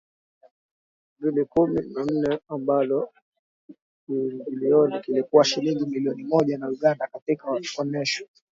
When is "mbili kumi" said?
1.19-1.81